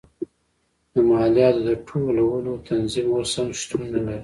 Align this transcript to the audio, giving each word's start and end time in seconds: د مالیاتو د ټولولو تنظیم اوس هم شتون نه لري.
د 0.93 0.95
مالیاتو 1.09 1.61
د 1.69 1.71
ټولولو 1.87 2.51
تنظیم 2.67 3.07
اوس 3.15 3.31
هم 3.39 3.49
شتون 3.59 3.81
نه 3.93 3.99
لري. 4.05 4.19